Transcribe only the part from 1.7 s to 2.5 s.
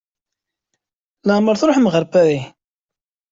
ɣer Paris?